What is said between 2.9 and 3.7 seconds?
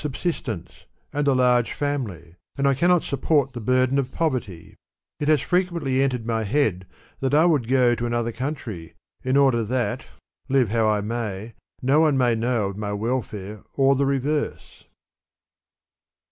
support the